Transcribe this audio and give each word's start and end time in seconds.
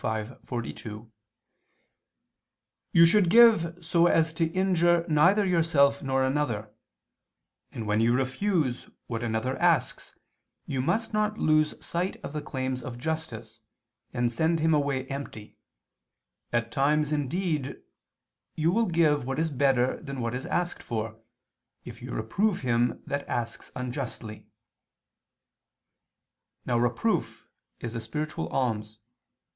5:42): 0.01 1.11
"You 2.91 3.05
should 3.05 3.29
give 3.29 3.77
so 3.85 4.07
as 4.07 4.33
to 4.33 4.47
injure 4.47 5.05
neither 5.07 5.45
yourself 5.45 6.01
nor 6.01 6.23
another, 6.23 6.73
and 7.71 7.85
when 7.85 7.99
you 8.01 8.11
refuse 8.11 8.89
what 9.05 9.21
another 9.21 9.55
asks 9.59 10.17
you 10.65 10.81
must 10.81 11.13
not 11.13 11.37
lose 11.37 11.75
sight 11.85 12.19
of 12.23 12.33
the 12.33 12.41
claims 12.41 12.81
of 12.81 12.97
justice, 12.97 13.59
and 14.11 14.31
send 14.31 14.59
him 14.59 14.73
away 14.73 15.05
empty; 15.05 15.55
at 16.51 16.71
times 16.71 17.11
indeed 17.11 17.77
you 18.55 18.71
will 18.71 18.87
give 18.87 19.27
what 19.27 19.37
is 19.37 19.51
better 19.51 20.01
than 20.01 20.19
what 20.19 20.33
is 20.33 20.47
asked 20.47 20.81
for, 20.81 21.19
if 21.85 22.01
you 22.01 22.09
reprove 22.11 22.61
him 22.61 23.03
that 23.05 23.29
asks 23.29 23.71
unjustly." 23.75 24.47
Now 26.65 26.79
reproof 26.79 27.45
is 27.79 27.93
a 27.93 28.01
spiritual 28.01 28.47
alms. 28.49 28.97